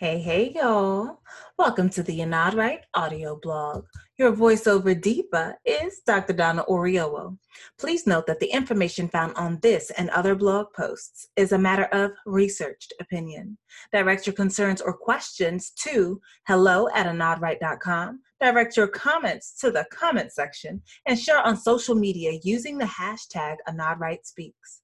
Hey, 0.00 0.18
hey, 0.18 0.52
y'all. 0.54 1.20
Welcome 1.58 1.90
to 1.90 2.02
the 2.02 2.20
AnnodRight 2.20 2.84
audio 2.94 3.38
blog. 3.38 3.84
Your 4.16 4.32
voiceover 4.32 4.98
diva 4.98 5.56
is 5.66 6.00
Dr. 6.06 6.32
Donna 6.32 6.64
Oriowo. 6.66 7.36
Please 7.78 8.06
note 8.06 8.26
that 8.26 8.40
the 8.40 8.46
information 8.46 9.10
found 9.10 9.34
on 9.36 9.58
this 9.60 9.90
and 9.90 10.08
other 10.08 10.34
blog 10.34 10.68
posts 10.74 11.28
is 11.36 11.52
a 11.52 11.58
matter 11.58 11.84
of 11.92 12.12
researched 12.24 12.94
opinion. 12.98 13.58
Direct 13.92 14.26
your 14.26 14.32
concerns 14.32 14.80
or 14.80 14.94
questions 14.94 15.70
to 15.82 16.18
hello 16.46 16.88
at 16.94 17.04
annodright.com. 17.04 18.20
Direct 18.40 18.78
your 18.78 18.88
comments 18.88 19.52
to 19.60 19.70
the 19.70 19.84
comment 19.92 20.32
section 20.32 20.80
and 21.04 21.18
share 21.18 21.46
on 21.46 21.58
social 21.58 21.94
media 21.94 22.40
using 22.42 22.78
the 22.78 22.86
hashtag 22.86 23.56
AnnodRightSpeaks. 23.68 24.80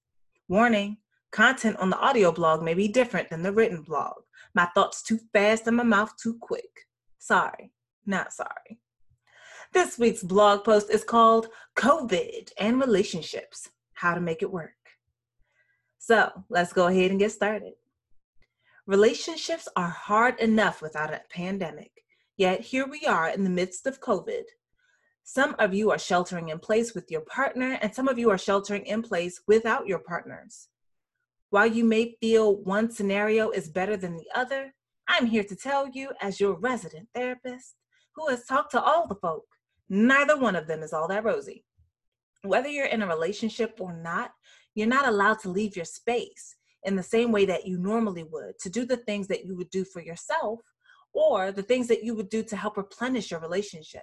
Warning 0.49 0.99
content 1.33 1.79
on 1.79 1.89
the 1.89 1.99
audio 1.99 2.33
blog 2.33 2.63
may 2.63 2.75
be 2.75 2.87
different 2.87 3.31
than 3.31 3.43
the 3.43 3.53
written 3.53 3.81
blog. 3.81 4.13
My 4.57 4.65
thoughts 4.75 5.03
too 5.03 5.21
fast 5.35 5.67
and 5.67 5.77
my 5.77 5.83
mouth 5.83 6.17
too 6.17 6.39
quick. 6.41 6.87
Sorry, 7.19 7.73
not 8.07 8.33
sorry. 8.33 8.81
This 9.75 9.99
week's 9.99 10.23
blog 10.23 10.65
post 10.65 10.89
is 10.89 11.05
called 11.05 11.49
COVID 11.77 12.53
and 12.59 12.81
Relationships 12.81 13.69
How 13.93 14.15
to 14.15 14.21
Make 14.23 14.41
It 14.41 14.51
Work. 14.51 14.71
So 15.99 16.31
let's 16.49 16.73
go 16.73 16.87
ahead 16.87 17.11
and 17.11 17.21
get 17.21 17.33
started. 17.33 17.75
Relationships 18.87 19.69
are 19.77 19.91
hard 19.91 20.41
enough 20.41 20.81
without 20.81 21.13
a 21.13 21.21
pandemic, 21.29 21.93
yet 22.39 22.63
here 22.63 22.87
we 22.89 23.05
are 23.05 23.29
in 23.29 23.45
the 23.45 23.51
midst 23.51 23.87
of 23.87 24.01
COVID. 24.01 24.45
Some 25.23 25.55
of 25.59 25.75
you 25.75 25.91
are 25.91 25.99
sheltering 25.99 26.49
in 26.49 26.61
place 26.61 26.95
with 26.95 27.11
your 27.11 27.21
partner, 27.21 27.79
and 27.83 27.95
some 27.95 28.09
of 28.09 28.19
you 28.19 28.31
are 28.31 28.39
sheltering 28.39 28.87
in 28.87 29.03
place 29.03 29.43
without 29.47 29.87
your 29.87 29.99
partners. 29.99 30.69
While 31.51 31.67
you 31.67 31.85
may 31.85 32.17
feel 32.21 32.57
one 32.57 32.91
scenario 32.91 33.51
is 33.51 33.69
better 33.69 33.97
than 33.97 34.17
the 34.17 34.29
other, 34.35 34.75
I'm 35.09 35.27
here 35.27 35.45
to 35.45 35.57
tell 35.57 35.89
you, 35.89 36.11
as 36.21 36.41
your 36.41 36.55
resident 36.55 37.09
therapist 37.15 37.77
who 38.17 38.29
has 38.29 38.45
talked 38.45 38.73
to 38.73 38.83
all 38.83 39.07
the 39.07 39.15
folk, 39.15 39.45
neither 39.89 40.39
one 40.39 40.57
of 40.57 40.67
them 40.67 40.83
is 40.83 40.93
all 40.93 41.07
that 41.09 41.25
rosy. 41.25 41.65
Whether 42.43 42.69
you're 42.69 42.87
in 42.87 43.03
a 43.03 43.07
relationship 43.07 43.77
or 43.79 43.93
not, 43.93 44.33
you're 44.75 44.87
not 44.87 45.07
allowed 45.07 45.39
to 45.41 45.49
leave 45.49 45.77
your 45.77 45.85
space 45.85 46.57
in 46.83 46.97
the 46.97 47.03
same 47.03 47.33
way 47.33 47.47
that 47.47 47.67
you 47.67 47.79
normally 47.79 48.25
would 48.25 48.59
to 48.61 48.71
do 48.71 48.85
the 48.85 48.97
things 48.97 49.29
that 49.29 49.45
you 49.45 49.57
would 49.57 49.71
do 49.71 49.85
for 49.85 50.01
yourself 50.03 50.61
or 51.13 51.53
the 51.53 51.63
things 51.63 51.89
that 51.89 52.05
you 52.05 52.15
would 52.15 52.29
do 52.29 52.43
to 52.43 52.57
help 52.57 52.77
replenish 52.77 53.31
your 53.31 53.41
relationship. 53.41 54.03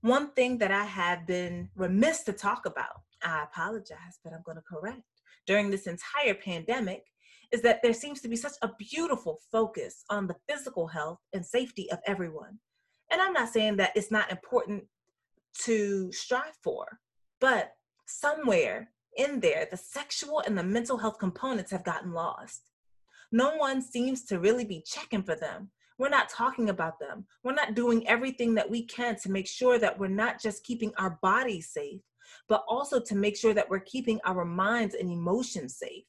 One 0.00 0.32
thing 0.32 0.58
that 0.58 0.70
I 0.70 0.84
have 0.84 1.26
been 1.26 1.70
remiss 1.74 2.22
to 2.24 2.32
talk 2.32 2.66
about, 2.66 3.00
I 3.22 3.44
apologize, 3.44 4.18
but 4.22 4.32
I'm 4.32 4.42
going 4.44 4.56
to 4.58 4.62
correct, 4.62 5.02
during 5.48 5.70
this 5.70 5.88
entire 5.88 6.34
pandemic 6.34 7.02
is 7.50 7.62
that 7.62 7.82
there 7.82 7.94
seems 7.94 8.20
to 8.20 8.28
be 8.28 8.36
such 8.36 8.52
a 8.62 8.70
beautiful 8.78 9.40
focus 9.50 10.04
on 10.10 10.26
the 10.26 10.36
physical 10.48 10.86
health 10.86 11.18
and 11.32 11.44
safety 11.44 11.90
of 11.90 11.98
everyone. 12.06 12.58
And 13.10 13.20
I'm 13.20 13.32
not 13.32 13.48
saying 13.48 13.78
that 13.78 13.92
it's 13.96 14.10
not 14.10 14.30
important 14.30 14.84
to 15.62 16.12
strive 16.12 16.56
for, 16.62 16.98
but 17.40 17.72
somewhere 18.06 18.90
in 19.16 19.40
there, 19.40 19.66
the 19.70 19.78
sexual 19.78 20.40
and 20.40 20.56
the 20.56 20.62
mental 20.62 20.98
health 20.98 21.18
components 21.18 21.70
have 21.70 21.84
gotten 21.84 22.12
lost. 22.12 22.60
No 23.32 23.56
one 23.56 23.80
seems 23.80 24.24
to 24.26 24.38
really 24.38 24.66
be 24.66 24.84
checking 24.86 25.22
for 25.22 25.34
them. 25.34 25.70
We're 25.98 26.10
not 26.10 26.28
talking 26.28 26.68
about 26.68 27.00
them. 27.00 27.26
We're 27.42 27.54
not 27.54 27.74
doing 27.74 28.06
everything 28.06 28.54
that 28.54 28.70
we 28.70 28.84
can 28.84 29.16
to 29.20 29.30
make 29.30 29.48
sure 29.48 29.78
that 29.78 29.98
we're 29.98 30.08
not 30.08 30.40
just 30.40 30.64
keeping 30.64 30.92
our 30.98 31.18
bodies 31.22 31.70
safe, 31.72 32.02
but 32.48 32.64
also 32.68 33.00
to 33.00 33.14
make 33.14 33.36
sure 33.36 33.54
that 33.54 33.68
we're 33.68 33.80
keeping 33.80 34.20
our 34.24 34.44
minds 34.44 34.94
and 34.94 35.10
emotions 35.10 35.76
safe. 35.76 36.04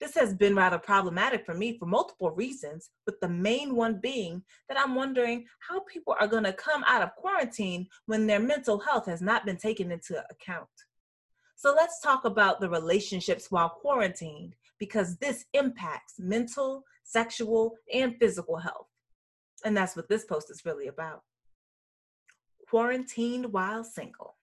This 0.00 0.14
has 0.14 0.34
been 0.34 0.54
rather 0.54 0.78
problematic 0.78 1.46
for 1.46 1.54
me 1.54 1.78
for 1.78 1.86
multiple 1.86 2.30
reasons, 2.30 2.90
with 3.06 3.18
the 3.20 3.28
main 3.28 3.74
one 3.74 3.98
being 3.98 4.42
that 4.68 4.78
I'm 4.78 4.94
wondering 4.94 5.46
how 5.60 5.80
people 5.80 6.14
are 6.20 6.26
going 6.26 6.44
to 6.44 6.52
come 6.52 6.84
out 6.86 7.02
of 7.02 7.14
quarantine 7.16 7.88
when 8.04 8.26
their 8.26 8.40
mental 8.40 8.78
health 8.78 9.06
has 9.06 9.22
not 9.22 9.46
been 9.46 9.56
taken 9.56 9.90
into 9.90 10.22
account. 10.30 10.68
So 11.56 11.74
let's 11.74 12.00
talk 12.00 12.26
about 12.26 12.60
the 12.60 12.68
relationships 12.68 13.50
while 13.50 13.70
quarantined 13.70 14.54
because 14.78 15.16
this 15.16 15.46
impacts 15.54 16.14
mental, 16.18 16.84
sexual, 17.02 17.76
and 17.92 18.16
physical 18.18 18.58
health. 18.58 18.88
And 19.64 19.74
that's 19.74 19.96
what 19.96 20.10
this 20.10 20.26
post 20.26 20.50
is 20.50 20.66
really 20.66 20.88
about. 20.88 21.22
Quarantined 22.68 23.52
while 23.52 23.84
single 23.84 24.35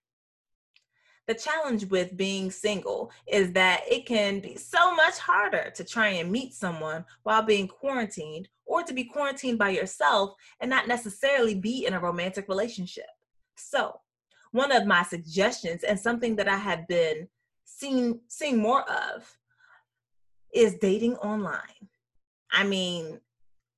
the 1.26 1.34
challenge 1.34 1.86
with 1.86 2.16
being 2.16 2.50
single 2.50 3.10
is 3.26 3.52
that 3.52 3.82
it 3.88 4.06
can 4.06 4.40
be 4.40 4.56
so 4.56 4.94
much 4.94 5.18
harder 5.18 5.72
to 5.74 5.84
try 5.84 6.08
and 6.08 6.30
meet 6.30 6.52
someone 6.52 7.04
while 7.22 7.42
being 7.42 7.66
quarantined 7.66 8.48
or 8.66 8.82
to 8.82 8.92
be 8.92 9.04
quarantined 9.04 9.58
by 9.58 9.70
yourself 9.70 10.34
and 10.60 10.68
not 10.68 10.88
necessarily 10.88 11.54
be 11.54 11.86
in 11.86 11.94
a 11.94 12.00
romantic 12.00 12.48
relationship. 12.48 13.06
So, 13.56 14.00
one 14.52 14.70
of 14.70 14.86
my 14.86 15.02
suggestions 15.02 15.82
and 15.82 15.98
something 15.98 16.36
that 16.36 16.48
I 16.48 16.56
have 16.56 16.86
been 16.86 17.28
seeing 17.64 18.20
seeing 18.28 18.58
more 18.58 18.82
of 18.88 19.36
is 20.52 20.76
dating 20.76 21.16
online. 21.16 21.88
I 22.52 22.64
mean, 22.64 23.18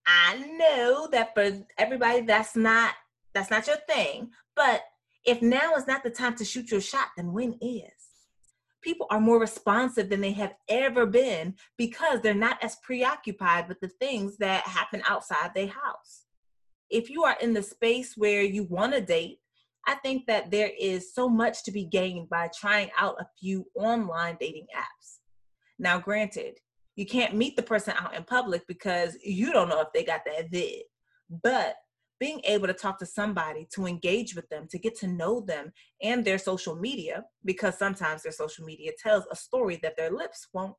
I 0.07 0.37
know 0.59 1.09
that 1.13 1.35
for 1.35 1.51
everybody 1.79 2.23
that's 2.23 2.57
not 2.57 2.95
that's 3.35 3.51
not 3.51 3.67
your 3.67 3.77
thing, 3.89 4.31
but 4.55 4.83
if 5.27 5.43
now 5.43 5.75
is 5.75 5.87
not 5.87 6.05
the 6.05 6.11
time 6.11 6.37
to 6.37 6.45
shoot 6.45 6.71
your 6.71 6.81
shot, 6.81 7.09
then 7.17 7.33
when 7.33 7.59
is? 7.61 7.91
People 8.81 9.09
are 9.11 9.21
more 9.21 9.41
responsive 9.41 10.09
than 10.09 10.21
they 10.21 10.33
have 10.33 10.55
ever 10.69 11.05
been 11.05 11.55
because 11.77 12.21
they're 12.21 12.35
not 12.35 12.63
as 12.63 12.77
preoccupied 12.85 13.69
with 13.69 13.81
the 13.81 13.89
things 13.89 14.37
that 14.39 14.67
happen 14.67 15.03
outside 15.09 15.51
their 15.55 15.67
house. 15.67 16.27
If 16.89 17.11
you 17.11 17.25
are 17.25 17.37
in 17.41 17.53
the 17.53 17.65
space 17.65 18.15
where 18.17 18.43
you 18.43 18.63
want 18.63 18.93
to 18.95 19.01
date, 19.01 19.41
I 19.89 19.97
think 19.97 20.27
that 20.27 20.53
there 20.53 20.71
is 20.79 21.13
so 21.13 21.29
much 21.29 21.65
to 21.65 21.73
be 21.73 21.85
gained 21.85 22.29
by 22.29 22.49
trying 22.57 22.91
out 22.97 23.21
a 23.21 23.27
few 23.41 23.67
online 23.75 24.37
dating 24.41 24.67
apps. 24.77 25.19
Now, 25.79 25.99
granted, 25.99 26.59
you 26.95 27.07
can't 27.07 27.35
meet 27.35 27.57
the 27.57 27.63
person 27.63 27.95
out 27.99 28.15
in 28.15 28.23
public 28.23 28.67
because 28.69 29.17
you 29.23 29.53
don't 29.53 29.69
know 29.69 29.81
if 29.81 29.89
they 29.93 30.05
got 30.05 30.23
that 30.27 30.51
vid, 30.51 30.83
but 31.43 31.75
being 32.19 32.41
able 32.45 32.67
to 32.67 32.73
talk 32.73 32.99
to 32.99 33.07
somebody, 33.07 33.67
to 33.75 33.87
engage 33.87 34.35
with 34.35 34.49
them, 34.49 34.67
to 34.71 34.79
get 34.79 34.97
to 34.99 35.07
know 35.07 35.41
them 35.41 35.73
and 36.03 36.25
their 36.25 36.39
social 36.39 36.75
media, 36.75 37.25
because 37.45 37.79
sometimes 37.79 38.23
their 38.23 38.33
social 38.33 38.65
media 38.65 38.93
tells 39.03 39.25
a 39.31 39.37
story 39.37 39.79
that 39.83 39.97
their 39.97 40.11
lips 40.11 40.49
won't, 40.53 40.75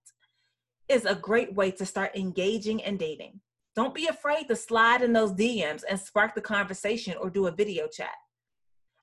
is 0.89 1.05
a 1.05 1.15
great 1.15 1.53
way 1.53 1.71
to 1.71 1.85
start 1.85 2.15
engaging 2.15 2.81
and 2.83 2.97
dating. 2.97 3.39
Don't 3.75 3.93
be 3.93 4.07
afraid 4.07 4.47
to 4.47 4.55
slide 4.55 5.03
in 5.03 5.13
those 5.13 5.33
DMs 5.33 5.83
and 5.87 5.99
spark 5.99 6.33
the 6.33 6.41
conversation 6.41 7.15
or 7.21 7.29
do 7.29 7.47
a 7.47 7.51
video 7.51 7.87
chat. 7.87 8.15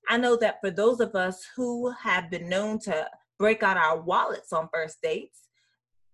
I 0.09 0.19
know 0.19 0.37
that 0.39 0.61
for 0.61 0.71
those 0.71 1.01
of 1.01 1.15
us 1.15 1.47
who 1.57 1.91
have 1.91 2.31
been 2.31 2.49
known 2.49 2.79
to 2.81 3.09
break 3.39 3.63
out 3.63 3.77
our 3.77 4.01
wallets 4.01 4.53
on 4.53 4.69
first 4.73 4.99
dates, 5.03 5.49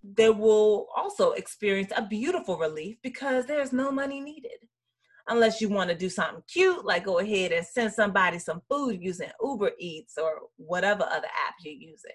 they 0.02 0.30
will 0.30 0.88
also 0.96 1.32
experience 1.32 1.92
a 1.96 2.06
beautiful 2.06 2.58
relief 2.58 2.96
because 3.02 3.46
there's 3.46 3.72
no 3.72 3.90
money 3.90 4.20
needed 4.20 4.66
unless 5.30 5.60
you 5.60 5.68
want 5.68 5.88
to 5.88 5.96
do 5.96 6.10
something 6.10 6.42
cute, 6.52 6.84
like 6.84 7.04
go 7.04 7.20
ahead 7.20 7.52
and 7.52 7.64
send 7.64 7.92
somebody 7.92 8.38
some 8.38 8.60
food 8.68 8.98
using 9.00 9.30
Uber 9.42 9.70
Eats 9.78 10.18
or 10.18 10.40
whatever 10.56 11.04
other 11.04 11.28
app 11.46 11.54
you're 11.64 11.72
using. 11.72 12.10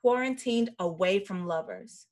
Quarantined 0.00 0.70
away 0.78 1.20
from 1.20 1.46
lovers. 1.46 2.06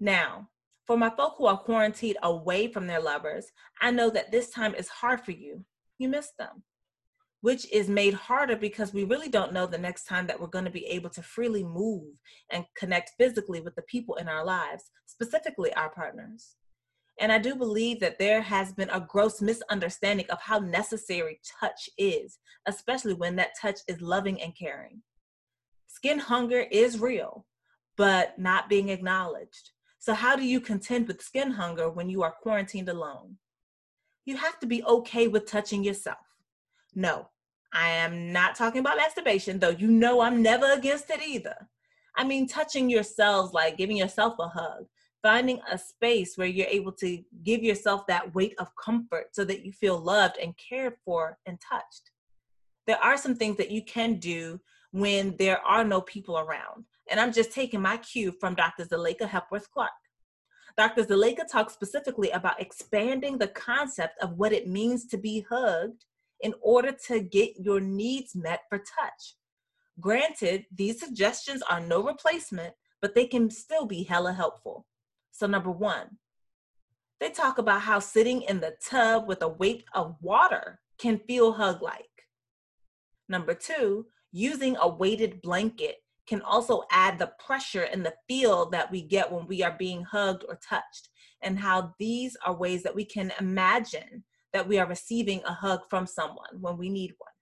Now, 0.00 0.48
for 0.86 0.96
my 0.96 1.10
folk 1.10 1.34
who 1.36 1.46
are 1.46 1.58
quarantined 1.58 2.16
away 2.22 2.68
from 2.68 2.86
their 2.86 3.00
lovers, 3.00 3.46
I 3.80 3.90
know 3.90 4.08
that 4.10 4.30
this 4.30 4.50
time 4.50 4.74
is 4.74 4.88
hard 4.88 5.20
for 5.20 5.32
you. 5.32 5.64
You 5.98 6.08
miss 6.08 6.30
them, 6.38 6.62
which 7.40 7.70
is 7.72 7.90
made 7.90 8.14
harder 8.14 8.56
because 8.56 8.94
we 8.94 9.04
really 9.04 9.28
don't 9.28 9.52
know 9.52 9.66
the 9.66 9.76
next 9.76 10.04
time 10.04 10.26
that 10.28 10.40
we're 10.40 10.46
going 10.46 10.64
to 10.64 10.70
be 10.70 10.86
able 10.86 11.10
to 11.10 11.22
freely 11.22 11.64
move 11.64 12.14
and 12.50 12.64
connect 12.76 13.12
physically 13.18 13.60
with 13.60 13.74
the 13.74 13.82
people 13.82 14.14
in 14.14 14.28
our 14.28 14.44
lives, 14.44 14.84
specifically 15.06 15.74
our 15.74 15.90
partners. 15.90 16.54
And 17.20 17.32
I 17.32 17.38
do 17.38 17.56
believe 17.56 18.00
that 18.00 18.18
there 18.18 18.40
has 18.40 18.72
been 18.72 18.90
a 18.90 19.00
gross 19.00 19.40
misunderstanding 19.40 20.26
of 20.30 20.40
how 20.40 20.58
necessary 20.58 21.40
touch 21.60 21.90
is, 21.98 22.38
especially 22.66 23.14
when 23.14 23.36
that 23.36 23.58
touch 23.60 23.80
is 23.88 24.00
loving 24.00 24.40
and 24.40 24.56
caring. 24.56 25.02
Skin 25.88 26.18
hunger 26.18 26.66
is 26.70 27.00
real, 27.00 27.46
but 27.96 28.38
not 28.38 28.68
being 28.68 28.90
acknowledged. 28.90 29.70
So, 29.98 30.14
how 30.14 30.36
do 30.36 30.44
you 30.44 30.60
contend 30.60 31.08
with 31.08 31.22
skin 31.22 31.50
hunger 31.50 31.90
when 31.90 32.08
you 32.08 32.22
are 32.22 32.34
quarantined 32.40 32.88
alone? 32.88 33.36
You 34.24 34.36
have 34.36 34.60
to 34.60 34.66
be 34.66 34.84
okay 34.84 35.26
with 35.26 35.50
touching 35.50 35.82
yourself. 35.82 36.18
No, 36.94 37.28
I 37.72 37.88
am 37.88 38.32
not 38.32 38.54
talking 38.54 38.80
about 38.80 38.96
masturbation, 38.96 39.58
though 39.58 39.70
you 39.70 39.88
know 39.88 40.20
I'm 40.20 40.40
never 40.40 40.72
against 40.72 41.10
it 41.10 41.22
either. 41.22 41.68
I 42.16 42.24
mean, 42.24 42.46
touching 42.46 42.88
yourselves 42.88 43.52
like 43.52 43.76
giving 43.76 43.96
yourself 43.96 44.34
a 44.38 44.48
hug, 44.48 44.86
finding 45.22 45.60
a 45.70 45.78
space 45.78 46.36
where 46.36 46.46
you're 46.46 46.66
able 46.66 46.92
to 46.92 47.22
give 47.42 47.62
yourself 47.62 48.06
that 48.06 48.34
weight 48.34 48.54
of 48.58 48.74
comfort 48.76 49.28
so 49.32 49.44
that 49.44 49.64
you 49.64 49.72
feel 49.72 49.98
loved 49.98 50.36
and 50.38 50.54
cared 50.56 50.94
for 51.04 51.38
and 51.46 51.58
touched. 51.60 52.10
There 52.86 53.02
are 53.02 53.16
some 53.16 53.34
things 53.34 53.56
that 53.56 53.70
you 53.70 53.84
can 53.84 54.14
do 54.14 54.60
when 54.92 55.36
there 55.38 55.60
are 55.60 55.84
no 55.84 56.00
people 56.00 56.38
around. 56.38 56.84
And 57.10 57.20
I'm 57.20 57.32
just 57.32 57.52
taking 57.52 57.82
my 57.82 57.96
cue 57.98 58.32
from 58.40 58.54
Dr. 58.54 58.84
Zelaika 58.84 59.28
Hepworth 59.28 59.70
Clarke. 59.70 59.90
Dr. 60.76 61.04
Zelaika 61.04 61.46
talks 61.50 61.72
specifically 61.72 62.30
about 62.30 62.60
expanding 62.60 63.36
the 63.36 63.48
concept 63.48 64.14
of 64.22 64.34
what 64.38 64.52
it 64.52 64.68
means 64.68 65.06
to 65.06 65.18
be 65.18 65.44
hugged 65.48 66.04
in 66.40 66.54
order 66.62 66.92
to 67.08 67.20
get 67.20 67.52
your 67.58 67.80
needs 67.80 68.36
met 68.36 68.60
for 68.68 68.78
touch. 68.78 69.34
Granted, 70.00 70.66
these 70.72 71.00
suggestions 71.00 71.62
are 71.68 71.80
no 71.80 72.02
replacement, 72.02 72.74
but 73.02 73.14
they 73.14 73.26
can 73.26 73.50
still 73.50 73.86
be 73.86 74.04
hella 74.04 74.32
helpful. 74.32 74.86
So, 75.32 75.46
number 75.46 75.70
one, 75.70 76.18
they 77.20 77.30
talk 77.30 77.58
about 77.58 77.82
how 77.82 77.98
sitting 77.98 78.42
in 78.42 78.60
the 78.60 78.76
tub 78.84 79.26
with 79.26 79.42
a 79.42 79.48
weight 79.48 79.84
of 79.94 80.16
water 80.20 80.80
can 80.98 81.18
feel 81.18 81.52
hug 81.52 81.82
like. 81.82 82.04
Number 83.28 83.54
two, 83.54 84.06
using 84.32 84.76
a 84.76 84.88
weighted 84.88 85.42
blanket 85.42 85.96
can 86.26 86.42
also 86.42 86.82
add 86.90 87.18
the 87.18 87.32
pressure 87.44 87.82
and 87.82 88.04
the 88.04 88.14
feel 88.28 88.68
that 88.70 88.90
we 88.90 89.02
get 89.02 89.32
when 89.32 89.46
we 89.46 89.62
are 89.62 89.76
being 89.78 90.02
hugged 90.04 90.44
or 90.48 90.58
touched, 90.66 91.08
and 91.42 91.58
how 91.58 91.94
these 91.98 92.36
are 92.44 92.54
ways 92.54 92.82
that 92.82 92.94
we 92.94 93.04
can 93.04 93.32
imagine 93.40 94.24
that 94.52 94.66
we 94.66 94.78
are 94.78 94.86
receiving 94.86 95.42
a 95.44 95.52
hug 95.52 95.80
from 95.88 96.06
someone 96.06 96.60
when 96.60 96.76
we 96.76 96.88
need 96.88 97.14
one. 97.18 97.32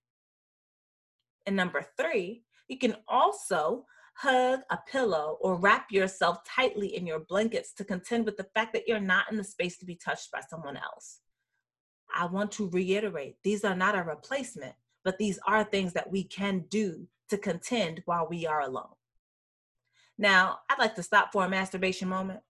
And 1.46 1.56
number 1.56 1.84
three, 1.96 2.44
you 2.68 2.78
can 2.78 2.96
also 3.08 3.86
hug 4.18 4.60
a 4.70 4.78
pillow 4.90 5.36
or 5.40 5.56
wrap 5.56 5.90
yourself 5.90 6.38
tightly 6.44 6.96
in 6.96 7.06
your 7.06 7.20
blankets 7.20 7.72
to 7.74 7.84
contend 7.84 8.24
with 8.24 8.36
the 8.36 8.48
fact 8.54 8.72
that 8.72 8.88
you're 8.88 8.98
not 8.98 9.30
in 9.30 9.36
the 9.36 9.44
space 9.44 9.76
to 9.78 9.84
be 9.84 9.94
touched 9.94 10.32
by 10.32 10.40
someone 10.48 10.76
else. 10.76 11.20
I 12.14 12.24
want 12.26 12.52
to 12.52 12.70
reiterate 12.70 13.36
these 13.42 13.64
are 13.64 13.76
not 13.76 13.94
a 13.96 14.02
replacement, 14.02 14.74
but 15.04 15.18
these 15.18 15.38
are 15.46 15.64
things 15.64 15.92
that 15.92 16.10
we 16.10 16.24
can 16.24 16.64
do 16.70 17.06
to 17.28 17.36
contend 17.36 18.02
while 18.06 18.26
we 18.28 18.46
are 18.46 18.62
alone. 18.62 18.94
Now, 20.16 20.60
I'd 20.70 20.78
like 20.78 20.94
to 20.94 21.02
stop 21.02 21.30
for 21.30 21.44
a 21.44 21.48
masturbation 21.48 22.08
moment. 22.08 22.40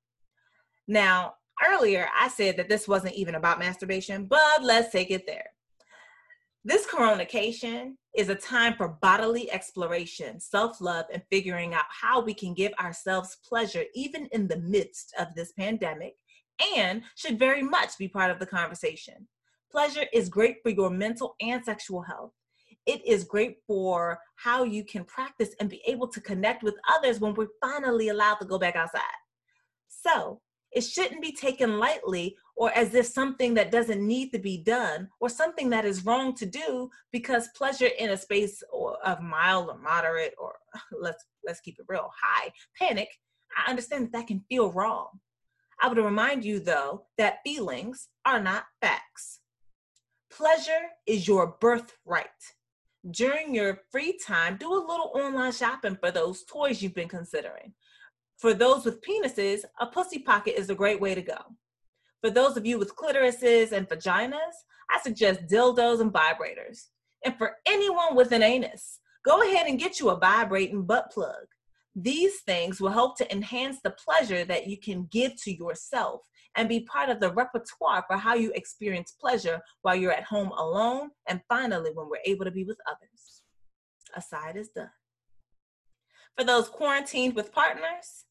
Now, 0.87 1.35
earlier 1.69 2.09
I 2.17 2.29
said 2.29 2.59
that 2.59 2.69
this 2.69 2.87
wasn't 2.87 3.15
even 3.15 3.35
about 3.35 3.59
masturbation, 3.59 4.27
but 4.27 4.63
let's 4.63 4.93
take 4.93 5.11
it 5.11 5.27
there. 5.27 5.51
This 6.65 6.87
coronation 6.87 7.99
is 8.17 8.31
a 8.31 8.35
time 8.35 8.75
for 8.75 8.89
bodily 8.89 9.51
exploration, 9.53 10.41
self 10.41 10.81
love, 10.81 11.05
and 11.13 11.23
figuring 11.31 11.75
out 11.75 11.85
how 11.89 12.21
we 12.21 12.35
can 12.35 12.55
give 12.55 12.73
ourselves 12.81 13.37
pleasure 13.47 13.85
even 13.95 14.27
in 14.33 14.49
the 14.49 14.59
midst 14.59 15.15
of 15.19 15.29
this 15.37 15.53
pandemic, 15.53 16.15
and 16.77 17.03
should 17.15 17.39
very 17.39 17.63
much 17.63 17.99
be 17.99 18.09
part 18.09 18.31
of 18.31 18.39
the 18.39 18.47
conversation. 18.47 19.29
Pleasure 19.71 20.07
is 20.13 20.29
great 20.29 20.57
for 20.63 20.71
your 20.71 20.91
mental 20.91 21.35
and 21.41 21.63
sexual 21.65 22.03
health. 22.03 22.33
It 22.87 23.05
is 23.07 23.25
great 23.25 23.59
for 23.67 24.19
how 24.37 24.65
you 24.65 24.85
can 24.85 25.05
practice 25.05 25.51
and 25.61 25.69
be 25.69 25.83
able 25.87 26.09
to 26.09 26.21
connect 26.21 26.63
with 26.63 26.77
others 26.91 27.21
when 27.21 27.35
we're 27.35 27.49
finally 27.61 28.09
allowed 28.09 28.37
to 28.37 28.47
go 28.47 28.59
back 28.59 28.77
outside. 28.77 29.03
So, 29.89 30.41
it 30.73 30.83
shouldn't 30.83 31.23
be 31.23 31.33
taken 31.33 31.79
lightly 31.79 32.37
or 32.57 32.73
as 32.73 32.95
if 32.95 33.07
something 33.07 33.55
that 33.55 33.71
doesn't 33.71 34.05
need 34.05 34.31
to 34.33 34.39
be 34.39 34.59
done 34.59 35.09
or 35.21 35.29
something 35.29 35.69
that 35.71 35.85
is 35.85 36.05
wrong 36.05 36.35
to 36.35 36.47
do 36.47 36.91
because 37.13 37.49
pleasure 37.57 37.91
in 37.99 38.11
a 38.11 38.17
space 38.17 38.63
of 39.05 39.21
mild 39.21 39.69
or 39.69 39.79
moderate 39.79 40.35
or 40.39 40.55
let's 41.01 41.25
let's 41.47 41.61
keep 41.61 41.79
it 41.79 41.85
real 41.89 42.11
high 42.23 42.51
panic 42.79 43.09
i 43.57 43.71
understand 43.71 44.05
that 44.05 44.13
that 44.13 44.27
can 44.27 44.43
feel 44.49 44.73
wrong. 44.73 45.09
I 45.81 45.89
would 45.89 45.99
remind 45.99 46.45
you 46.45 46.59
though 46.59 47.07
that 47.19 47.43
feelings 47.45 48.09
are 48.25 48.41
not 48.41 48.65
facts. 48.81 49.41
Pleasure 50.31 50.91
is 51.07 51.29
your 51.29 51.57
birthright. 51.61 52.27
During 53.11 53.55
your 53.55 53.81
free 53.91 54.19
time 54.27 54.57
do 54.57 54.73
a 54.73 54.75
little 54.75 55.13
online 55.15 55.53
shopping 55.53 55.97
for 55.97 56.11
those 56.11 56.45
toys 56.45 56.83
you've 56.83 56.95
been 56.95 57.09
considering. 57.09 57.75
For 58.39 58.53
those 58.53 58.85
with 58.85 59.03
penises, 59.03 59.61
a 59.81 59.87
pussy 59.87 60.19
pocket 60.19 60.59
is 60.59 60.71
a 60.71 60.75
great 60.75 61.01
way 61.01 61.15
to 61.15 61.23
go. 61.23 61.39
For 62.27 62.33
those 62.33 62.57
of 62.57 62.67
you 62.67 62.77
with 62.77 62.97
clitorises 62.97 63.71
and 63.71 63.89
vaginas, 63.89 64.65
I 64.91 64.99
suggest 65.01 65.47
dildos 65.47 66.01
and 66.01 66.13
vibrators. 66.13 66.87
And 67.25 67.39
for 67.39 67.53
anyone 67.67 68.17
with 68.17 68.33
an 68.33 68.43
anus, 68.43 68.99
go 69.25 69.43
ahead 69.43 69.69
and 69.69 69.79
get 69.79 70.01
you 70.01 70.09
a 70.11 70.19
vibrating 70.19 70.83
butt 70.83 71.13
plug. 71.13 71.47
These 71.95 72.41
things 72.41 72.81
will 72.81 72.91
help 72.91 73.17
to 73.19 73.33
enhance 73.33 73.77
the 73.81 73.93
pleasure 73.93 74.45
that 74.45 74.67
you 74.67 74.77
can 74.77 75.07
give 75.13 75.41
to 75.45 75.55
yourself 75.55 76.23
and 76.57 76.69
be 76.69 76.81
part 76.81 77.11
of 77.11 77.21
the 77.21 77.33
repertoire 77.33 78.03
for 78.09 78.17
how 78.17 78.35
you 78.35 78.51
experience 78.57 79.15
pleasure 79.21 79.61
while 79.83 79.95
you're 79.95 80.11
at 80.11 80.25
home 80.25 80.49
alone 80.49 81.11
and 81.29 81.41
finally 81.49 81.93
when 81.95 82.09
we're 82.09 82.19
able 82.27 82.45
to 82.45 82.51
be 82.51 82.65
with 82.65 82.79
others. 82.91 83.43
Aside 84.17 84.57
is 84.57 84.71
done. 84.71 84.91
For 86.37 86.43
those 86.43 86.69
quarantined 86.69 87.37
with 87.37 87.53
partners, 87.53 88.25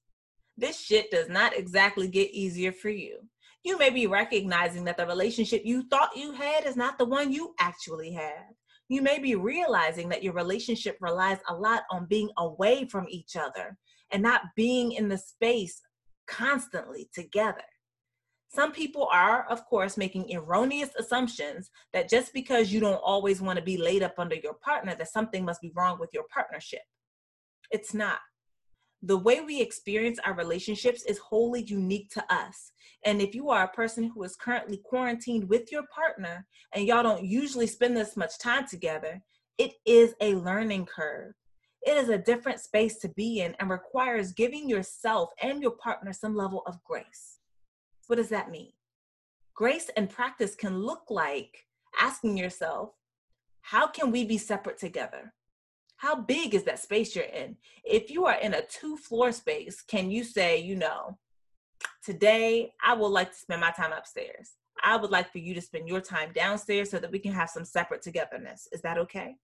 this 0.57 0.77
shit 0.77 1.11
does 1.11 1.29
not 1.29 1.55
exactly 1.55 2.09
get 2.09 2.31
easier 2.31 2.73
for 2.73 2.89
you. 2.89 3.19
You 3.65 3.79
may 3.79 3.89
be 3.89 4.05
recognizing 4.05 4.85
that 4.85 4.95
the 4.95 5.07
relationship 5.07 5.63
you 5.65 5.87
thought 5.89 6.15
you 6.15 6.33
had 6.33 6.67
is 6.67 6.75
not 6.75 6.99
the 6.99 7.05
one 7.05 7.33
you 7.33 7.55
actually 7.59 8.11
had. 8.11 8.45
You 8.89 9.01
may 9.01 9.17
be 9.17 9.33
realizing 9.33 10.07
that 10.09 10.21
your 10.21 10.33
relationship 10.33 10.97
relies 11.01 11.39
a 11.49 11.55
lot 11.55 11.81
on 11.89 12.05
being 12.05 12.29
away 12.37 12.85
from 12.85 13.07
each 13.09 13.35
other 13.35 13.75
and 14.11 14.21
not 14.21 14.43
being 14.55 14.91
in 14.91 15.09
the 15.09 15.17
space 15.17 15.81
constantly 16.27 17.09
together. 17.11 17.63
Some 18.49 18.71
people 18.71 19.09
are, 19.11 19.47
of 19.49 19.65
course, 19.65 19.97
making 19.97 20.31
erroneous 20.31 20.91
assumptions 20.99 21.71
that 21.91 22.07
just 22.07 22.33
because 22.33 22.71
you 22.71 22.79
don't 22.79 23.01
always 23.03 23.41
want 23.41 23.57
to 23.57 23.65
be 23.65 23.77
laid 23.77 24.03
up 24.03 24.19
under 24.19 24.35
your 24.35 24.53
partner, 24.53 24.93
that 24.95 25.11
something 25.11 25.43
must 25.43 25.61
be 25.61 25.73
wrong 25.75 25.97
with 25.99 26.11
your 26.13 26.25
partnership. 26.31 26.83
It's 27.71 27.95
not. 27.95 28.19
The 29.05 29.15
way 29.15 29.39
we 29.39 29.61
experience 29.61 30.17
our 30.25 30.33
relationships 30.33 31.03
is 31.03 31.19
wholly 31.19 31.61
unique 31.61 32.09
to 32.13 32.33
us. 32.33 32.71
And 33.05 33.21
if 33.21 33.35
you 33.35 33.51
are 33.51 33.65
a 33.65 33.67
person 33.67 34.05
who 34.05 34.23
is 34.23 34.35
currently 34.35 34.81
quarantined 34.83 35.47
with 35.47 35.71
your 35.71 35.83
partner 35.93 36.47
and 36.73 36.87
y'all 36.87 37.03
don't 37.03 37.23
usually 37.23 37.67
spend 37.67 37.95
this 37.95 38.17
much 38.17 38.39
time 38.39 38.65
together, 38.67 39.21
it 39.59 39.73
is 39.85 40.15
a 40.21 40.33
learning 40.33 40.87
curve. 40.87 41.35
It 41.83 41.97
is 41.97 42.09
a 42.09 42.17
different 42.17 42.59
space 42.59 42.97
to 43.01 43.09
be 43.09 43.41
in 43.41 43.53
and 43.59 43.69
requires 43.69 44.31
giving 44.31 44.67
yourself 44.67 45.29
and 45.39 45.61
your 45.61 45.75
partner 45.77 46.11
some 46.11 46.35
level 46.35 46.63
of 46.65 46.83
grace. 46.83 47.37
What 48.07 48.15
does 48.15 48.29
that 48.29 48.49
mean? 48.49 48.71
Grace 49.53 49.91
and 49.95 50.09
practice 50.09 50.55
can 50.55 50.79
look 50.79 51.03
like 51.11 51.67
asking 52.01 52.37
yourself, 52.37 52.89
how 53.61 53.85
can 53.85 54.09
we 54.09 54.25
be 54.25 54.39
separate 54.39 54.79
together? 54.79 55.31
How 55.97 56.15
big 56.15 56.53
is 56.53 56.63
that 56.63 56.79
space 56.79 57.15
you're 57.15 57.25
in? 57.25 57.57
If 57.83 58.09
you 58.09 58.25
are 58.25 58.35
in 58.35 58.53
a 58.53 58.65
two 58.65 58.97
floor 58.97 59.31
space, 59.31 59.81
can 59.81 60.11
you 60.11 60.23
say, 60.23 60.59
you 60.59 60.75
know, 60.75 61.17
today 62.03 62.73
I 62.83 62.93
would 62.93 63.07
like 63.07 63.31
to 63.31 63.37
spend 63.37 63.61
my 63.61 63.71
time 63.71 63.93
upstairs? 63.93 64.51
I 64.83 64.97
would 64.97 65.11
like 65.11 65.31
for 65.31 65.37
you 65.37 65.53
to 65.53 65.61
spend 65.61 65.87
your 65.87 66.01
time 66.01 66.31
downstairs 66.33 66.91
so 66.91 66.99
that 66.99 67.11
we 67.11 67.19
can 67.19 67.31
have 67.31 67.49
some 67.49 67.65
separate 67.65 68.01
togetherness. 68.01 68.67
Is 68.71 68.81
that 68.81 68.97
okay? 68.97 69.35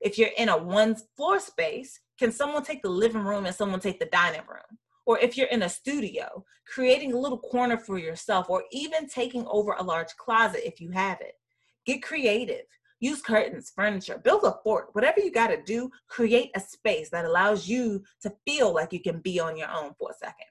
If 0.00 0.18
you're 0.18 0.30
in 0.38 0.48
a 0.48 0.56
one 0.56 0.96
floor 1.16 1.40
space, 1.40 2.00
can 2.18 2.32
someone 2.32 2.62
take 2.62 2.82
the 2.82 2.88
living 2.88 3.24
room 3.24 3.44
and 3.44 3.54
someone 3.54 3.80
take 3.80 3.98
the 3.98 4.06
dining 4.06 4.46
room? 4.48 4.78
Or 5.04 5.18
if 5.18 5.36
you're 5.36 5.48
in 5.48 5.62
a 5.62 5.68
studio, 5.68 6.44
creating 6.66 7.12
a 7.12 7.18
little 7.18 7.38
corner 7.38 7.76
for 7.76 7.98
yourself, 7.98 8.48
or 8.48 8.62
even 8.70 9.08
taking 9.08 9.44
over 9.46 9.72
a 9.72 9.82
large 9.82 10.14
closet 10.16 10.66
if 10.66 10.80
you 10.80 10.90
have 10.90 11.20
it. 11.20 11.34
Get 11.84 12.02
creative 12.02 12.66
use 13.00 13.22
curtains, 13.22 13.72
furniture, 13.74 14.18
build 14.22 14.44
a 14.44 14.56
fort, 14.62 14.90
whatever 14.92 15.20
you 15.20 15.32
got 15.32 15.48
to 15.48 15.60
do, 15.62 15.90
create 16.08 16.50
a 16.54 16.60
space 16.60 17.10
that 17.10 17.24
allows 17.24 17.66
you 17.66 18.04
to 18.22 18.32
feel 18.46 18.72
like 18.72 18.92
you 18.92 19.00
can 19.00 19.20
be 19.20 19.40
on 19.40 19.56
your 19.56 19.70
own 19.70 19.92
for 19.98 20.10
a 20.10 20.14
second. 20.14 20.46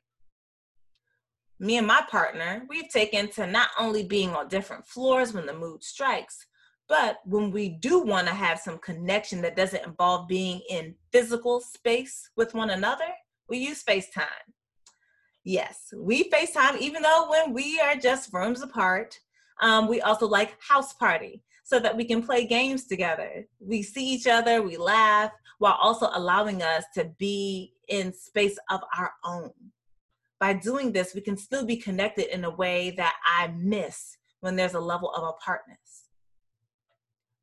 Me 1.60 1.78
and 1.78 1.88
my 1.88 2.04
partner, 2.10 2.64
we've 2.70 2.90
taken 2.90 3.30
to 3.30 3.46
not 3.46 3.70
only 3.80 4.04
being 4.04 4.32
on 4.32 4.48
different 4.48 4.86
floors 4.86 5.34
when 5.34 5.46
the 5.46 5.54
mood 5.54 5.84
strikes, 5.84 6.48
but 6.88 7.18
when 7.26 7.52
we 7.52 7.70
do 7.70 8.00
want 8.00 8.28
to 8.28 8.34
have 8.34 8.60
some 8.60 8.80
connection 8.80 9.42
that 9.42 9.56
doesn't 9.56 9.86
involve 9.86 10.28
being 10.28 10.62
in 10.70 10.96
physical 11.12 11.60
space 11.60 12.30
with 12.36 12.56
one 12.56 12.72
another, 12.72 13.10
we 13.48 13.60
use 13.60 13.84
FaceTime. 13.84 14.26
Yes, 15.44 15.94
we 15.96 16.30
FaceTime 16.30 16.80
even 16.80 17.04
though 17.04 17.28
when 17.30 17.54
we 17.54 17.80
are 17.80 17.96
just 17.96 18.34
rooms 18.34 18.62
apart. 18.62 19.20
Um, 19.62 19.88
we 19.90 20.02
also 20.02 20.26
like 20.26 20.58
Houseparty 20.62 21.42
so 21.70 21.80
that 21.80 21.96
we 21.96 22.04
can 22.04 22.24
play 22.24 22.48
games 22.48 22.86
together. 22.86 23.46
We 23.60 23.84
see 23.84 24.04
each 24.04 24.26
other, 24.26 24.64
we 24.64 24.76
laugh, 24.76 25.32
while 25.60 25.78
also 25.80 26.10
allowing 26.16 26.64
us 26.64 26.84
to 26.96 27.12
be 27.20 27.74
in 27.88 28.12
space 28.12 28.58
of 28.72 28.82
our 28.98 29.12
own. 29.24 29.52
By 30.40 30.54
doing 30.54 30.92
this, 30.92 31.14
we 31.14 31.22
can 31.22 31.38
still 31.38 31.64
be 31.64 31.78
connected 31.78 32.34
in 32.34 32.44
a 32.44 32.50
way 32.50 32.90
that 32.98 33.14
I 33.24 33.50
miss 33.56 34.18
when 34.40 34.56
there's 34.56 34.74
a 34.74 34.80
level 34.80 35.12
of 35.14 35.24
apartness. 35.24 36.06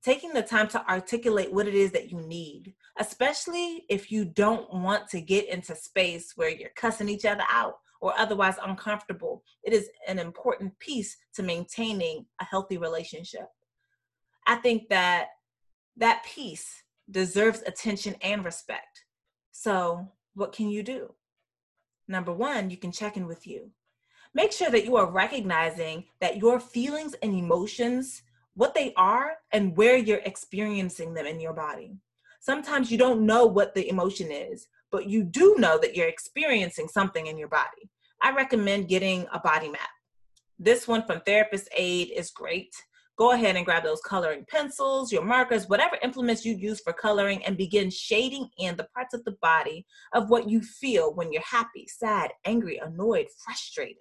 Taking 0.03 0.33
the 0.33 0.43
time 0.43 0.67
to 0.69 0.91
articulate 0.91 1.53
what 1.53 1.69
it 1.69 1.75
is 1.75 1.93
that 1.93 2.11
you 2.11 2.21
need, 2.21 2.75
especially 2.99 3.85
if 3.89 4.11
you 4.11 4.25
don't 4.25 4.73
want 4.75 5.09
to 5.11 5.21
get 5.21 5.49
into 5.49 5.77
space 5.77 6.33
where 6.35 6.51
you're 6.51 6.71
cussing 6.75 7.09
each 7.09 7.25
other 7.25 7.45
out 7.49 7.75
or 8.01 8.13
otherwise 8.19 8.57
uncomfortable, 8.65 9.45
it 9.63 9.73
is 9.73 9.89
an 10.09 10.19
important 10.19 10.77
piece 10.81 11.17
to 11.35 11.45
maintaining 11.45 12.27
a 12.41 12.45
healthy 12.45 12.77
relationship. 12.77 13.47
I 14.47 14.57
think 14.57 14.89
that 14.89 15.29
that 15.97 16.25
piece 16.25 16.83
deserves 17.11 17.63
attention 17.67 18.15
and 18.23 18.45
respect. 18.45 19.05
So, 19.53 20.13
what 20.35 20.53
can 20.53 20.69
you 20.69 20.83
do? 20.83 21.15
Number 22.09 22.33
one, 22.33 22.71
you 22.71 22.77
can 22.77 22.93
check 22.93 23.17
in 23.17 23.27
with 23.27 23.47
you. 23.47 23.71
Make 24.35 24.53
sure 24.53 24.71
that 24.71 24.85
you 24.85 24.97
are 24.97 25.11
recognizing 25.11 26.05
that 26.21 26.37
your 26.37 26.61
feelings 26.61 27.15
and 27.23 27.35
emotions, 27.35 28.23
what 28.55 28.75
they 28.75 28.93
are, 28.97 29.33
and 29.53 29.77
where 29.77 29.97
you're 29.97 30.19
experiencing 30.19 31.15
them 31.15 31.27
in 31.27 31.41
your 31.41 31.55
body. 31.55 31.97
Sometimes 32.41 32.93
you 32.93 32.99
don't 32.99 33.27
know 33.27 33.47
what 33.47 33.75
the 33.75 33.89
emotion 33.89 34.31
is, 34.31 34.69
but 34.93 35.09
you 35.09 35.25
do 35.25 35.57
know 35.59 35.79
that 35.79 35.97
you're 35.97 36.07
experiencing 36.07 36.87
something 36.87 37.27
in 37.27 37.39
your 37.39 37.49
body. 37.49 37.91
I 38.23 38.33
recommend 38.33 38.89
getting 38.89 39.27
a 39.33 39.41
body 39.41 39.69
map. 39.69 39.89
This 40.59 40.87
one 40.87 41.05
from 41.07 41.21
Therapist 41.21 41.69
Aid 41.77 42.13
is 42.15 42.31
great. 42.31 42.75
Go 43.17 43.33
ahead 43.33 43.57
and 43.57 43.65
grab 43.65 43.83
those 43.83 44.03
coloring 44.03 44.45
pencils, 44.49 45.11
your 45.11 45.25
markers, 45.25 45.69
whatever 45.69 45.97
implements 46.03 46.45
you 46.45 46.55
use 46.55 46.81
for 46.81 46.93
coloring, 46.93 47.43
and 47.45 47.57
begin 47.57 47.89
shading 47.89 48.49
in 48.59 48.77
the 48.77 48.89
parts 48.95 49.15
of 49.15 49.25
the 49.25 49.37
body 49.41 49.87
of 50.13 50.29
what 50.29 50.51
you 50.51 50.61
feel 50.61 51.15
when 51.15 51.33
you're 51.33 51.43
happy, 51.43 51.87
sad, 51.89 52.31
angry, 52.45 52.77
annoyed, 52.77 53.29
frustrated. 53.43 53.97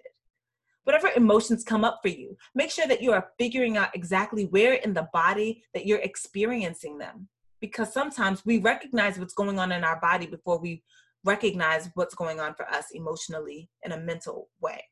Whatever 0.84 1.10
emotions 1.16 1.64
come 1.64 1.82
up 1.82 2.00
for 2.02 2.08
you, 2.08 2.36
make 2.54 2.70
sure 2.70 2.86
that 2.86 3.02
you 3.02 3.10
are 3.12 3.30
figuring 3.38 3.78
out 3.78 3.94
exactly 3.96 4.44
where 4.46 4.74
in 4.74 4.92
the 4.92 5.08
body 5.14 5.64
that 5.72 5.86
you're 5.86 5.98
experiencing 6.00 6.98
them. 6.98 7.28
Because 7.60 7.92
sometimes 7.92 8.44
we 8.44 8.58
recognize 8.58 9.18
what's 9.18 9.34
going 9.34 9.58
on 9.58 9.72
in 9.72 9.82
our 9.82 9.98
body 9.98 10.26
before 10.26 10.58
we 10.58 10.82
recognize 11.24 11.88
what's 11.94 12.14
going 12.14 12.38
on 12.38 12.54
for 12.54 12.68
us 12.68 12.86
emotionally 12.92 13.70
in 13.82 13.92
a 13.92 13.98
mental 13.98 14.48
way. 14.60 14.84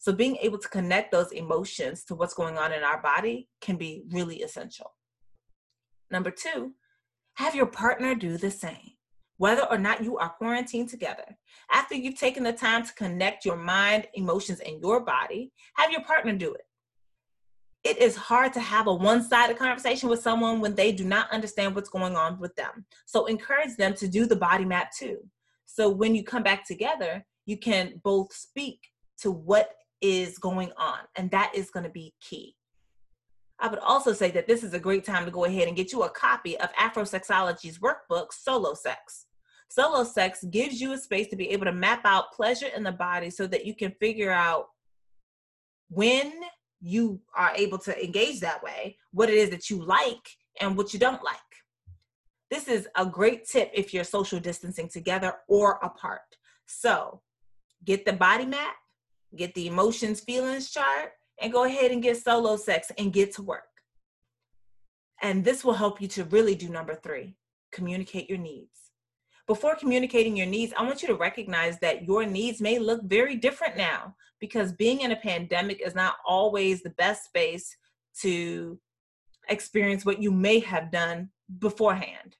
So 0.00 0.14
being 0.14 0.36
able 0.36 0.56
to 0.58 0.68
connect 0.68 1.12
those 1.12 1.30
emotions 1.30 2.04
to 2.04 2.14
what's 2.14 2.32
going 2.32 2.56
on 2.56 2.72
in 2.72 2.82
our 2.82 3.02
body 3.02 3.48
can 3.60 3.76
be 3.76 4.02
really 4.10 4.42
essential. 4.42 4.94
Number 6.10 6.30
two, 6.30 6.72
have 7.34 7.54
your 7.54 7.66
partner 7.66 8.14
do 8.14 8.38
the 8.38 8.50
same. 8.50 8.92
Whether 9.36 9.64
or 9.64 9.76
not 9.76 10.02
you 10.02 10.16
are 10.16 10.30
quarantined 10.30 10.88
together, 10.88 11.36
after 11.70 11.94
you've 11.94 12.18
taken 12.18 12.42
the 12.42 12.52
time 12.52 12.84
to 12.84 12.94
connect 12.94 13.44
your 13.44 13.56
mind, 13.56 14.06
emotions, 14.14 14.60
and 14.60 14.80
your 14.80 15.00
body, 15.00 15.52
have 15.74 15.90
your 15.90 16.02
partner 16.02 16.32
do 16.32 16.54
it. 16.54 16.64
It 17.84 17.98
is 17.98 18.16
hard 18.16 18.54
to 18.54 18.60
have 18.60 18.86
a 18.86 18.94
one 18.94 19.22
sided 19.22 19.58
conversation 19.58 20.08
with 20.08 20.22
someone 20.22 20.60
when 20.60 20.74
they 20.74 20.92
do 20.92 21.04
not 21.04 21.30
understand 21.30 21.74
what's 21.74 21.88
going 21.90 22.16
on 22.16 22.38
with 22.38 22.54
them. 22.56 22.86
So 23.04 23.26
encourage 23.26 23.76
them 23.76 23.94
to 23.94 24.08
do 24.08 24.24
the 24.26 24.36
body 24.36 24.64
map 24.64 24.92
too. 24.98 25.18
So 25.66 25.90
when 25.90 26.14
you 26.14 26.24
come 26.24 26.42
back 26.42 26.66
together, 26.66 27.24
you 27.44 27.58
can 27.58 28.00
both 28.02 28.32
speak 28.32 28.80
to 29.20 29.30
what 29.30 29.70
is 30.00 30.38
going 30.38 30.72
on. 30.76 30.98
And 31.16 31.30
that 31.30 31.52
is 31.54 31.70
going 31.70 31.84
to 31.84 31.90
be 31.90 32.14
key. 32.20 32.56
I 33.58 33.68
would 33.68 33.78
also 33.80 34.12
say 34.12 34.30
that 34.30 34.46
this 34.46 34.62
is 34.62 34.72
a 34.72 34.78
great 34.78 35.04
time 35.04 35.26
to 35.26 35.30
go 35.30 35.44
ahead 35.44 35.68
and 35.68 35.76
get 35.76 35.92
you 35.92 36.02
a 36.02 36.10
copy 36.10 36.58
of 36.58 36.72
Afrosexology's 36.72 37.78
workbook, 37.78 38.32
Solo 38.32 38.74
Sex. 38.74 39.26
Solo 39.68 40.02
sex 40.02 40.42
gives 40.50 40.80
you 40.80 40.92
a 40.92 40.98
space 40.98 41.28
to 41.28 41.36
be 41.36 41.50
able 41.50 41.64
to 41.64 41.72
map 41.72 42.00
out 42.04 42.32
pleasure 42.32 42.66
in 42.74 42.82
the 42.82 42.90
body 42.90 43.30
so 43.30 43.46
that 43.46 43.64
you 43.64 43.74
can 43.74 43.92
figure 44.00 44.32
out 44.32 44.66
when 45.90 46.32
you 46.80 47.20
are 47.36 47.52
able 47.54 47.78
to 47.78 48.04
engage 48.04 48.40
that 48.40 48.62
way, 48.64 48.96
what 49.12 49.28
it 49.28 49.36
is 49.36 49.50
that 49.50 49.70
you 49.70 49.84
like 49.84 50.28
and 50.60 50.76
what 50.76 50.92
you 50.92 50.98
don't 50.98 51.22
like. 51.22 51.36
This 52.50 52.66
is 52.66 52.88
a 52.96 53.06
great 53.06 53.46
tip 53.46 53.70
if 53.72 53.94
you're 53.94 54.02
social 54.02 54.40
distancing 54.40 54.88
together 54.88 55.34
or 55.46 55.78
apart. 55.84 56.36
So 56.66 57.20
get 57.84 58.04
the 58.04 58.12
body 58.12 58.46
map, 58.46 58.74
get 59.36 59.54
the 59.54 59.66
emotions, 59.66 60.20
feelings 60.20 60.70
chart, 60.70 61.12
and 61.40 61.52
go 61.52 61.64
ahead 61.64 61.90
and 61.90 62.02
get 62.02 62.16
solo 62.16 62.56
sex 62.56 62.90
and 62.98 63.12
get 63.12 63.32
to 63.34 63.42
work. 63.42 63.64
And 65.22 65.44
this 65.44 65.64
will 65.64 65.74
help 65.74 66.00
you 66.00 66.08
to 66.08 66.24
really 66.24 66.54
do 66.54 66.68
number 66.68 66.94
three 66.94 67.36
communicate 67.72 68.28
your 68.28 68.38
needs. 68.38 68.90
Before 69.46 69.76
communicating 69.76 70.36
your 70.36 70.46
needs, 70.46 70.72
I 70.76 70.82
want 70.82 71.02
you 71.02 71.08
to 71.08 71.14
recognize 71.14 71.78
that 71.80 72.04
your 72.04 72.24
needs 72.24 72.60
may 72.60 72.78
look 72.78 73.02
very 73.04 73.36
different 73.36 73.76
now 73.76 74.14
because 74.40 74.72
being 74.72 75.02
in 75.02 75.12
a 75.12 75.16
pandemic 75.16 75.80
is 75.84 75.94
not 75.94 76.16
always 76.26 76.82
the 76.82 76.90
best 76.90 77.24
space 77.24 77.76
to 78.20 78.78
experience 79.48 80.04
what 80.04 80.22
you 80.22 80.30
may 80.30 80.60
have 80.60 80.90
done 80.90 81.30
beforehand. 81.58 82.36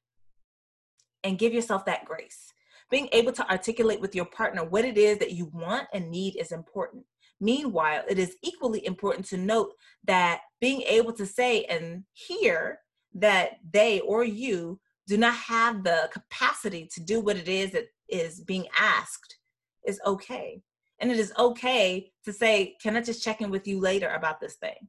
And 1.23 1.39
give 1.39 1.53
yourself 1.53 1.85
that 1.85 2.05
grace. 2.05 2.53
Being 2.91 3.09
able 3.13 3.33
to 3.33 3.51
articulate 3.51 4.01
with 4.01 4.15
your 4.15 4.25
partner 4.27 4.65
what 4.65 4.85
it 4.85 4.99
is 4.99 5.19
that 5.19 5.33
you 5.33 5.47
want 5.53 5.87
and 5.93 6.11
need 6.11 6.37
is 6.37 6.53
important. 6.53 7.05
Meanwhile, 7.41 8.03
it 8.09 8.19
is 8.19 8.37
equally 8.43 8.85
important 8.85 9.27
to 9.27 9.37
note 9.37 9.73
that 10.05 10.41
being 10.61 10.83
able 10.83 11.13
to 11.15 11.25
say 11.25 11.65
and 11.65 12.05
hear 12.13 12.81
that 13.15 13.53
they 13.73 14.01
or 14.01 14.25
you 14.25 14.79
do 15.07 15.17
not 15.17 15.35
have 15.35 15.83
the 15.83 16.09
capacity 16.13 16.89
to 16.93 17.01
do 17.01 17.21
what 17.21 17.37
it 17.37 17.49
is 17.49 17.73
that 17.73 17.87
is 18.09 18.41
being 18.41 18.67
asked 18.79 19.39
is 19.87 20.01
okay. 20.07 20.63
And 21.01 21.11
it 21.11 21.19
is 21.19 21.33
okay 21.39 22.11
to 22.25 22.33
say, 22.33 22.77
Can 22.83 22.97
I 22.97 23.01
just 23.01 23.23
check 23.23 23.41
in 23.41 23.51
with 23.51 23.67
you 23.67 23.81
later 23.81 24.09
about 24.11 24.41
this 24.41 24.57
thing? 24.57 24.89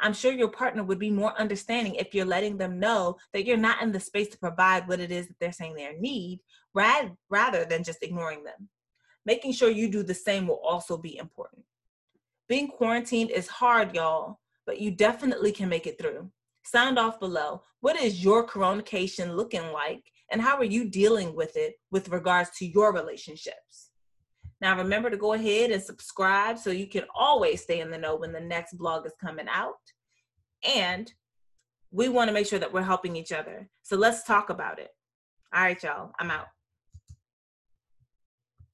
I'm 0.00 0.12
sure 0.12 0.32
your 0.32 0.48
partner 0.48 0.84
would 0.84 0.98
be 0.98 1.10
more 1.10 1.38
understanding 1.38 1.96
if 1.96 2.14
you're 2.14 2.24
letting 2.24 2.56
them 2.56 2.78
know 2.78 3.16
that 3.32 3.44
you're 3.44 3.56
not 3.56 3.82
in 3.82 3.90
the 3.90 4.00
space 4.00 4.28
to 4.28 4.38
provide 4.38 4.86
what 4.86 5.00
it 5.00 5.10
is 5.10 5.26
that 5.26 5.34
they're 5.40 5.52
saying 5.52 5.74
they 5.74 5.92
need, 5.98 6.40
rather 6.74 7.64
than 7.64 7.82
just 7.82 8.02
ignoring 8.02 8.44
them. 8.44 8.68
Making 9.26 9.52
sure 9.52 9.70
you 9.70 9.90
do 9.90 10.02
the 10.02 10.14
same 10.14 10.46
will 10.46 10.60
also 10.64 10.96
be 10.96 11.18
important. 11.18 11.64
Being 12.48 12.68
quarantined 12.68 13.30
is 13.30 13.48
hard, 13.48 13.94
y'all, 13.94 14.38
but 14.66 14.80
you 14.80 14.90
definitely 14.90 15.52
can 15.52 15.68
make 15.68 15.86
it 15.86 15.98
through. 15.98 16.30
Sound 16.64 16.98
off 16.98 17.18
below. 17.18 17.62
What 17.80 18.00
is 18.00 18.22
your 18.22 18.46
coronation 18.46 19.36
looking 19.36 19.72
like, 19.72 20.04
and 20.30 20.40
how 20.40 20.56
are 20.56 20.64
you 20.64 20.88
dealing 20.88 21.34
with 21.34 21.56
it 21.56 21.74
with 21.90 22.08
regards 22.08 22.50
to 22.58 22.66
your 22.66 22.92
relationships? 22.92 23.87
Now, 24.60 24.76
remember 24.76 25.08
to 25.08 25.16
go 25.16 25.34
ahead 25.34 25.70
and 25.70 25.82
subscribe 25.82 26.58
so 26.58 26.70
you 26.70 26.88
can 26.88 27.04
always 27.14 27.62
stay 27.62 27.80
in 27.80 27.90
the 27.90 27.98
know 27.98 28.16
when 28.16 28.32
the 28.32 28.40
next 28.40 28.76
blog 28.76 29.06
is 29.06 29.12
coming 29.20 29.46
out. 29.48 29.74
And 30.64 31.12
we 31.90 32.08
want 32.08 32.28
to 32.28 32.34
make 32.34 32.46
sure 32.46 32.58
that 32.58 32.72
we're 32.72 32.82
helping 32.82 33.16
each 33.16 33.32
other. 33.32 33.68
So 33.82 33.96
let's 33.96 34.24
talk 34.24 34.50
about 34.50 34.78
it. 34.78 34.90
All 35.54 35.62
right, 35.62 35.82
y'all, 35.82 36.12
I'm 36.18 36.30
out. 36.30 36.46